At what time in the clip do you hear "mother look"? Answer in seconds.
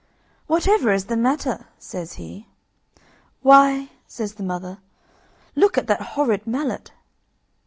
4.41-5.77